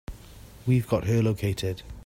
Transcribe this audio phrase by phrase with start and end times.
[0.65, 1.83] We've got her located.